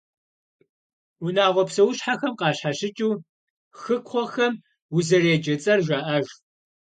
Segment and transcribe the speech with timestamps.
[1.25, 3.13] Унагъуэ псэущхьэхэм къащхьэщыкӏыу,
[3.79, 4.53] хыкхъуэхэм
[4.95, 6.27] узэреджэ цӏэр жаӏэж.